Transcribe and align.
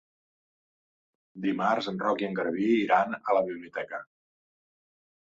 Dimarts 1.43 1.89
en 1.91 2.01
Roc 2.03 2.23
i 2.23 2.27
en 2.29 2.33
Garbí 2.39 2.71
iran 2.77 3.13
a 3.19 3.37
la 3.39 3.45
biblioteca. 3.51 4.01